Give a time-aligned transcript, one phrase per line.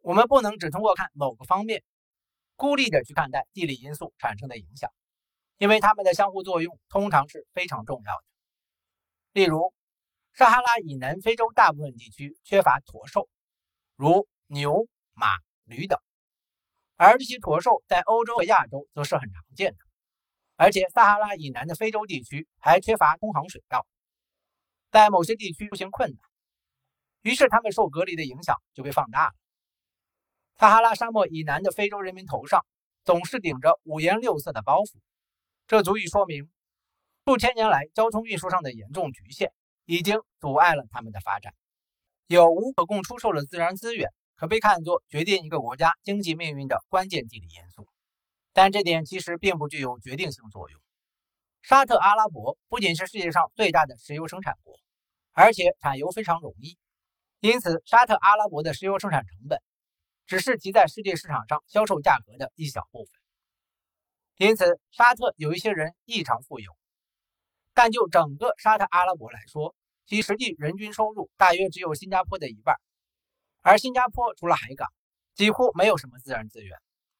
[0.00, 1.82] 我们不能只通过看某个方面，
[2.56, 4.90] 孤立的去看待地理因素产生的影响，
[5.58, 8.24] 因为它们的相互作用通常是非常重要的。
[9.32, 9.74] 例如，
[10.32, 13.28] 撒哈拉以南非洲大部分地区缺乏驼兽，
[13.94, 16.00] 如牛、马、驴等，
[16.96, 19.78] 而这些驼兽在欧洲和亚洲则是很常见的。
[20.56, 23.86] 而且，撒哈拉以南的非洲地区还缺乏通航水道，
[24.90, 26.18] 在某些地区出行困难，
[27.22, 29.34] 于是他们受隔离的影响就被放大了。
[30.60, 32.66] 撒哈拉沙漠以南的非洲人民头上
[33.02, 35.00] 总是顶着五颜六色的包袱，
[35.66, 36.50] 这足以说明
[37.24, 39.54] 数千年来交通运输上的严重局限
[39.86, 41.54] 已经阻碍了他们的发展。
[42.26, 47.88] 有无可供出售的自然资源可被看作决定一个国家经济命运的关键地理因素，
[48.52, 50.78] 但这点其实并不具有决定性作用。
[51.62, 54.74] 沙特阿拉伯不仅是世界上最大的石油生产国，
[55.32, 56.76] 而且产油非常容易，
[57.40, 59.58] 因此沙特阿拉伯的石油生产成本。
[60.30, 63.20] 只是其在世界市场上销售价格的一小部分，
[64.36, 66.70] 因此沙特有一些人异常富有，
[67.74, 69.74] 但就整个沙特阿拉伯来说，
[70.06, 72.76] 其实际人均收入大约只有新加坡的一半，
[73.60, 74.86] 而新加坡除了海港，
[75.34, 76.78] 几乎没有什么自然资源，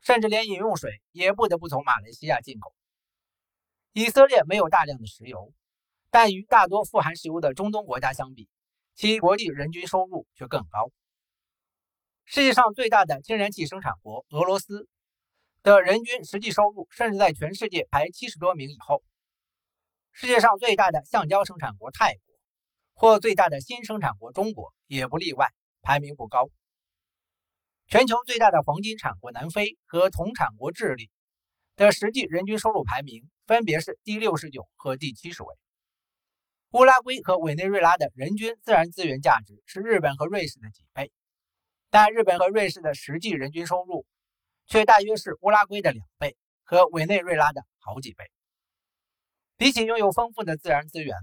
[0.00, 2.72] 甚至连饮用水也不得不从马来西亚进口。
[3.94, 5.52] 以色列没有大量的石油，
[6.08, 8.48] 但与大多富含石油的中东国家相比，
[8.94, 10.92] 其国际人均收入却更高。
[12.24, 14.88] 世界上最大的天然气生产国俄罗斯
[15.62, 19.02] 的人均实际收入，甚至在全世界排七十多名以后。
[20.12, 22.34] 世界上最大的橡胶生产国泰国，
[22.94, 25.48] 或最大的新生产国中国也不例外，
[25.82, 26.48] 排名不高。
[27.86, 31.10] 全球最大的黄金产国南非和铜产国智利
[31.76, 35.54] 的实际人均收入排名分别是第六十九和第七十位。
[36.70, 41.12] 乌拉圭和委内瑞拉的人均自然资源价值是日本和瑞士的几倍。
[41.92, 44.06] 但日本和瑞士的实际人均收入
[44.66, 48.30] 却大约是乌拉圭的两倍和委内瑞拉的好几倍。
[49.58, 51.14] 比起拥有丰富的自然资源，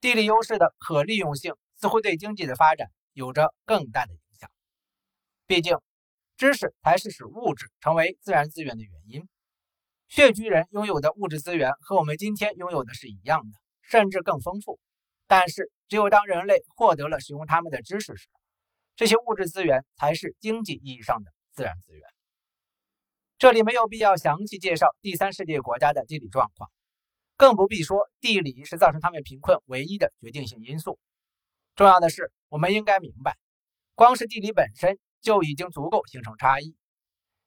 [0.00, 4.48] 地理优势的可利用性似乎对经济的发展有着更大的影响。
[5.48, 5.76] 毕竟，
[6.36, 9.28] 知识才是使物质成为自然资源的原因。
[10.06, 14.78] 穴居人拥有的物质资源和我们今天拥有的是一样的，甚至更丰富。
[15.26, 18.28] 但是，只有当人类获得了使用他们的知识时，
[18.98, 22.02] 这些物质资源才是经济意义上的自然资源。
[23.38, 26.68] 这里没有必要详细介绍第三世界国家的地理状况，
[27.36, 30.98] 更不必说地理是造成他们贫困唯一的决定性因素。
[31.76, 33.38] 重要的是，我们应该明白，
[33.94, 36.74] 光是地理本身就已经足够形成差异。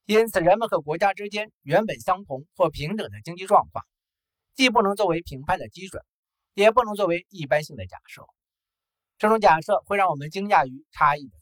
[0.06, 3.86] 因此，人们和国家之间原本相同或平等的经济状况，
[4.56, 6.02] 既不能作为评判的基准，
[6.54, 8.26] 也不能作为一般性的假设。
[9.18, 11.41] 这种假设会让我们惊讶于差异的。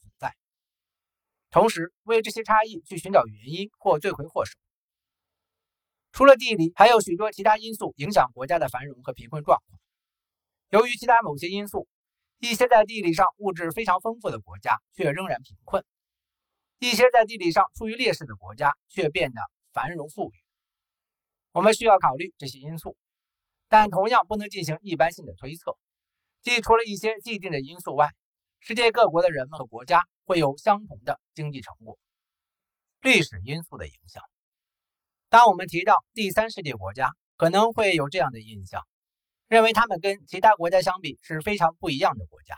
[1.52, 4.58] 同时，为这些差异去寻找原因或罪魁祸首。
[6.12, 9.80] 除了地理，还有许多其他因素影响国家的繁荣和贫困状况。
[10.70, 11.88] 由于其他某些因素，
[12.38, 15.82] 一些在地理上物质非常丰富的国家却仍然贫困；
[16.78, 19.42] 一些在地理上处于劣势的国家却变得
[19.74, 20.34] 繁荣富裕。
[21.52, 22.96] 我们需要考虑这些因素，
[23.68, 25.76] 但同样不能进行一般性的推测，
[26.44, 28.12] 即除了一些既定的因素外。
[28.60, 31.98] 世界各国的人们和国家会有相同的经济成果。
[33.02, 34.22] 历史因素的影响。
[35.30, 38.86] 当我们提到第三世界国家，可能会有这样的印象，
[39.48, 42.58] 认为他们跟其他国家相比是非常不一样的国家。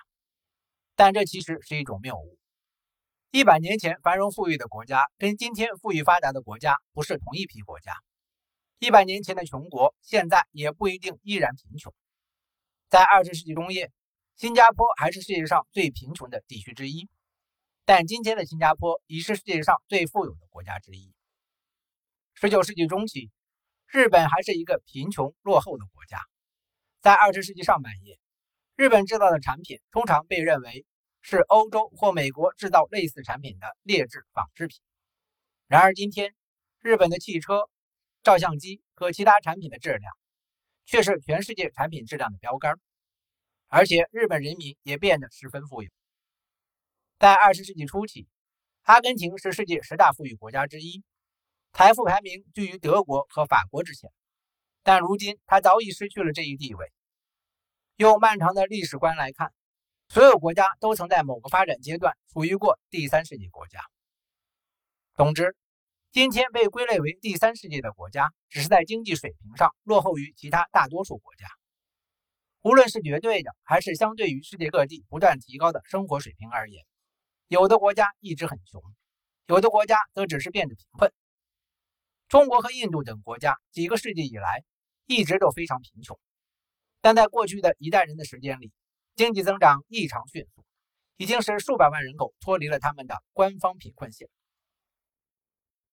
[0.95, 2.37] 但这其实是一种谬误。
[3.29, 7.93] 一百年前繁荣富裕的国家，跟今天富裕发达的国家不是同一批国家。
[8.79, 11.93] 一百年前的穷国，现在也不一定依然贫穷。
[12.89, 13.91] 在二十世纪中叶。
[14.35, 17.07] 新加坡还是世界上最贫穷的地区之一，
[17.85, 21.13] 但今天的新加坡已是世界上最富有的国家之一。
[22.39, 23.29] 19世纪中期，
[23.87, 26.19] 日本还是一个贫穷落后的国家。
[27.01, 28.19] 在20世纪上半叶，
[28.75, 30.85] 日本制造的产品通常被认为
[31.21, 34.81] 是欧洲或美国制造类似产品的劣质仿制品。
[35.67, 36.33] 然而，今天
[36.79, 37.69] 日本的汽车、
[38.23, 40.11] 照相机和其他产品的质量
[40.85, 42.79] 却是全世界产品质量的标杆。
[43.73, 45.89] 而且日本人民也变得十分富有。
[47.17, 48.27] 在二十世纪初期，
[48.81, 51.05] 阿根廷是世界十大富裕国家之一，
[51.71, 54.11] 财富排名居于德国和法国之前。
[54.83, 56.91] 但如今，它早已失去了这一地位。
[57.95, 59.53] 用漫长的历史观来看，
[60.09, 63.79] 所有国家都曾在某个发展阶段处于过第三世界国家。
[65.15, 65.55] 总之，
[66.11, 71.47] 今天被归类为第三世界的国家，只是在经济水平上落后于其他大多数国家。
[72.63, 76.85] 无论是绝对的，还是相对于世界各地不断提高的生活水平而言，
[77.47, 78.81] 有的国家一直很穷，
[79.47, 81.11] 有的国家则只是变得贫困。
[82.27, 84.63] 中国和印度等国家几个世纪以来
[85.05, 86.19] 一直都非常贫穷，
[87.01, 88.71] 但在过去的一代人的时间里，
[89.15, 90.63] 经济增长异常迅速，
[91.17, 94.29] 已经使数百万人口脱离了他们的官方贫困线。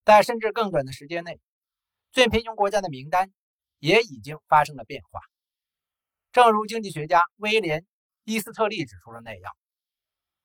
[0.05, 1.41] 在甚至更短的时间内，
[2.13, 3.33] 最贫穷国家的名单
[3.79, 5.21] 也已经发生了变化。
[6.31, 7.81] 正如经济学家威廉·
[8.25, 9.57] 伊斯特利指出的那样，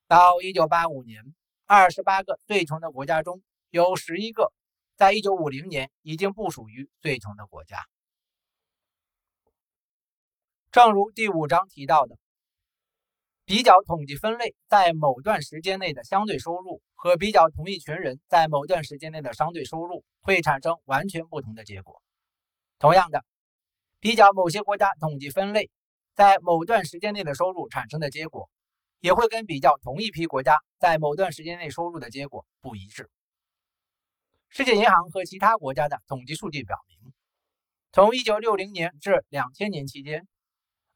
[0.08, 1.22] 到1985年
[1.66, 4.52] ，28个最穷的国家中有11个，
[4.96, 7.84] 在1950年已经不属于最穷的国家。
[10.72, 12.16] 正如第五章提到的，
[13.44, 22.02] 比较统计分类在某段时间内的相对收入和比较同一群人在某段时间内的相对收入会产生完全不同的结果。
[22.78, 23.22] 同样的。
[24.04, 25.70] 比较某些国家统计分类
[26.12, 28.50] 在某段时间内的收入产生的结果，
[29.00, 33.08] 也会跟比较同一批国家在某段时间内收入的结果不一致。
[34.50, 37.14] 世界银行和其他国家的统计数据表明，
[37.92, 40.28] 从1960年至2000年期间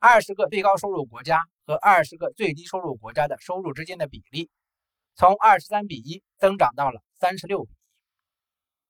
[0.00, 4.50] ，20个最高收入国家和20个最低收入国家的收入之间的比例，
[5.14, 7.76] 从23比1增长到了36比1。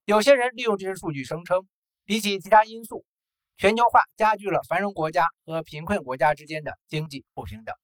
[0.07, 1.69] 有些人利用这些数据声称，
[2.05, 3.05] 比起其他因素。
[3.59, 7.75] 全球化加剧了繁荣国家和贫困国家之间的经济不平等，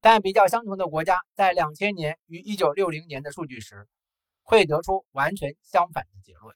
[0.00, 3.88] 但比较相同的国家在两千年与一九六零年的数据时，
[4.44, 6.54] 会得出完全相反的结论。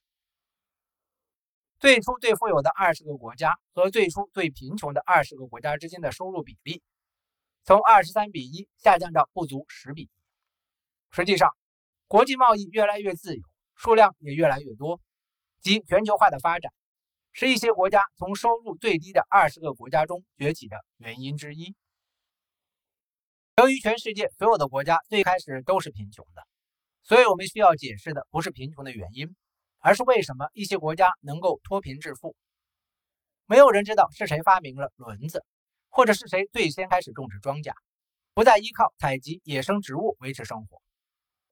[1.81, 6.81] 最初最富有的二十个国家和最初最贫穷的二十个国家之间的收入比例，
[7.64, 10.11] 从二十三比一下降到不足十比一。
[11.11, 11.56] 实际上，
[12.06, 13.43] 国际贸易越来越自由，
[13.75, 15.00] 数量也越来越多，
[15.61, 16.73] 及全球化的发展。
[17.32, 21.75] 是一些国家从收入最低的二十个国家中崛起的原因之一。
[23.56, 26.43] 由于全世界所有的国家最开始都是贫穷的，
[27.03, 29.37] 所以我们需要解释的不是贫穷的原因，
[29.79, 32.35] 而是为什么一些国家能够脱贫致富。
[33.47, 35.44] 没有人知道是谁发明了轮子，
[35.88, 37.73] 或者是谁最先开始种植庄稼，
[38.32, 40.81] 不再依靠采集野生植物维持生活。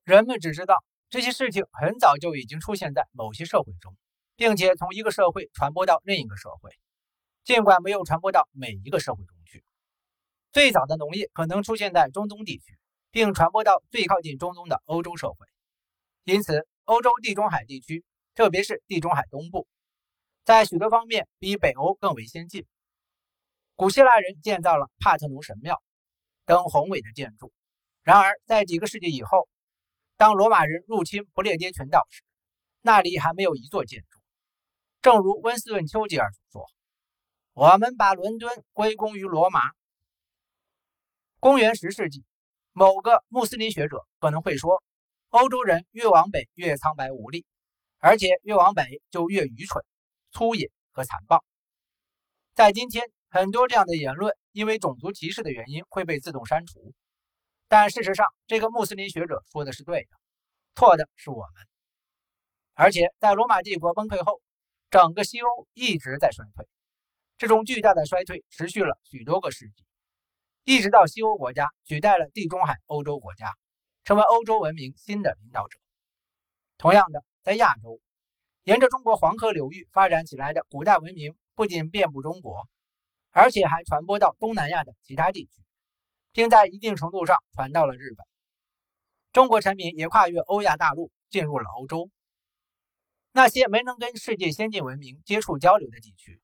[0.05, 3.95] 人们只知道这些事情很早就已经出现在某些社会中。
[4.39, 6.71] 并且从一个社会传播到另一个社会，
[7.43, 9.65] 尽管没有传播到每一个社会中去。
[10.53, 12.79] 最早的农业可能出现在中东地区，
[13.11, 15.45] 并传播到最靠近中东的欧洲社会。
[16.23, 18.05] 因此，欧洲地中海地区，
[18.37, 19.67] 特别是地中海东部，
[20.45, 22.65] 在许多方面比北欧更为先进。
[23.75, 25.83] 古希腊人建造了帕特农神庙
[26.45, 27.53] 等宏伟的建筑。
[28.05, 29.49] 然而，在几个世纪以后，
[30.17, 32.23] 当罗马人入侵不列颠群岛时，
[32.83, 34.05] 那里还没有一座建。
[35.01, 36.67] 正如温斯顿·丘吉尔所说
[37.55, 39.61] ：“我们把伦敦归功于罗马。”
[41.41, 42.25] 公元十世纪，
[42.73, 44.83] 某个穆斯林学者可能会说
[45.31, 47.47] ：“欧洲人越往北越苍白无力，
[47.99, 49.85] 而且越往北就越愚蠢、
[50.33, 51.45] 粗野和残暴。”
[52.57, 56.93] 在今天，很多这样的言论因为种族歧视的原因会被自动删除。
[57.69, 60.09] 但事实上，这个穆斯林学者说的是对的，
[60.75, 61.69] 错的是我们。
[62.75, 64.41] 而且在罗马帝国崩溃后，
[64.91, 66.67] 整个西欧一直在衰退，
[67.37, 69.85] 这种巨大的衰退持续了许多个世纪，
[70.65, 73.55] 一直到西欧国家取代了地中海欧洲国家，
[74.05, 75.79] 成为欧洲文明新的领导者。
[76.79, 78.01] 同样的，在亚洲，
[78.63, 82.67] 沿着中国黄河流域发展起来的古代文明不仅遍布中国，
[83.31, 85.63] 而且还传播到东南亚的其他地区，
[86.33, 88.27] 并在一定程度上传到了日本。
[89.33, 92.09] 中国产品也跨越欧亚大陆进入了欧洲。
[93.33, 96.41] 那些没能跟世界先进文明接触交流的地区，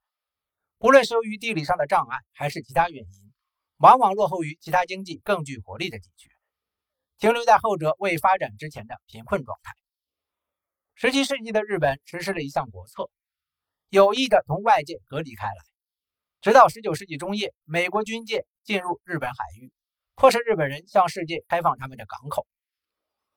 [0.78, 3.32] 无论是由于地理上的障碍，还是其他原因，
[3.78, 6.30] 往往落后于其他经济更具活力的地区，
[7.18, 9.72] 停留在后者未发展之前的贫困状态。
[10.94, 13.10] 十七世纪的日本实施了一项国策，
[13.88, 15.64] 有意的同外界隔离开来，
[16.40, 19.72] 直到十九世纪中叶，美国军舰进入日本海域，
[20.14, 22.46] 迫使日本人向世界开放他们的港口。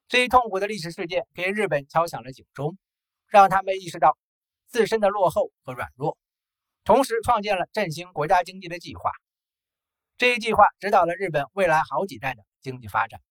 [0.09, 2.77] 最痛苦的历史事件给日本敲响了警钟。
[3.27, 4.17] 让他们意识到
[4.67, 6.17] 自身的落后和软弱，
[6.83, 9.11] 同时创建了振兴国家经济的计划。
[10.17, 13.21] 这一计划指导了日本未来好几代的经济发展。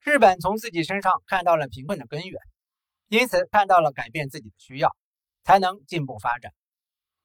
[0.00, 2.40] 日本从自己身上看到了贫困的根源，
[3.08, 4.96] 因此看到了改变自己的需要，
[5.44, 6.54] 才能进步发展。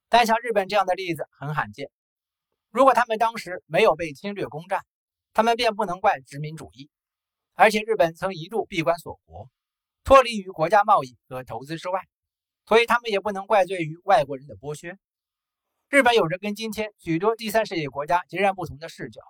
[0.09, 1.89] 但像日本这样的例子很罕见。
[2.71, 4.81] 如果他们当时没有被侵略攻占，
[5.31, 6.89] 他们便不能怪殖民主义。
[7.53, 9.47] 而且日本曾一度闭关锁国。
[10.03, 12.01] 脱离于国家贸易和投资之外，
[12.65, 14.97] 所以他们也不能怪罪于外国人的剥削。
[15.89, 19.21] 日本有着跟今天许多第三世界国家截然不同的视角，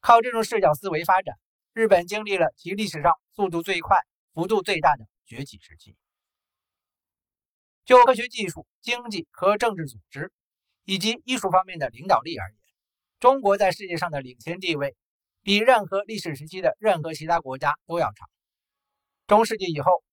[0.00, 1.36] 靠这种视角思维发展，
[1.72, 3.98] 日本经历了其历史上速度最快、
[4.32, 5.96] 幅度最大的崛起时期。
[7.84, 10.32] 就科学技术、经济和政治组织
[10.84, 12.58] 以及艺术方面的领导力而言，
[13.18, 14.94] 中国在世界上的领先地位
[15.42, 18.28] 比任何历史时期的任何其他国家都要长。
[19.26, 20.04] 中世纪以后，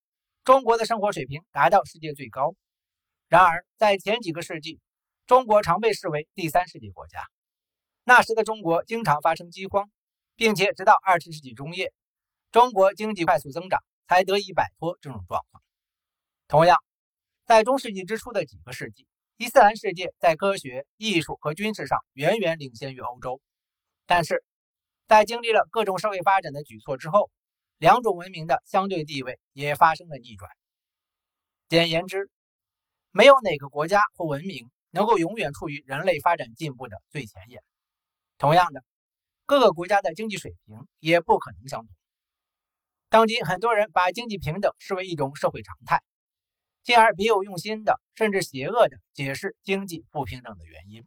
[0.46, 2.56] 中国的生活水平达到世界最高。
[3.28, 4.80] 然而，在前几个世纪，
[5.28, 7.20] 中国常被视为第三世界国家。
[8.06, 9.92] 那时的中国经常发生饥荒，
[10.38, 11.92] 并且直到二十世纪中叶，
[12.54, 15.62] 中国经济快速增长，才得以摆脱这种状况。
[16.48, 16.78] 同样，
[17.46, 23.42] 在中世纪之初的几个世纪，伊斯兰世界在科学、艺术和军事上远远领先于欧洲。
[24.06, 24.42] 但是，
[25.06, 27.30] 在经历了各种社会发展的举措之后，
[27.82, 30.52] 两种文明的相对地位也发生了逆转。
[31.68, 32.30] 简言之，
[33.10, 37.64] 没有哪个国家或文明能够永远处于人类发展进步的最前沿。
[38.38, 38.84] 同样的，
[39.48, 41.90] 各个国家的经济水平也不可能相同。
[43.10, 46.04] 当今很多人把经济平等视为一种社会常态。
[46.84, 51.04] 进而别有用心的，甚至邪恶的解释经济不平等的原因。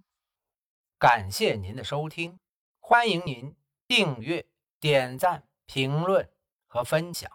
[0.99, 2.40] 感谢您的收听，
[2.81, 3.54] 欢迎您
[3.87, 4.45] 订阅、
[4.81, 6.28] 点赞、评论
[6.75, 7.31] 和分享。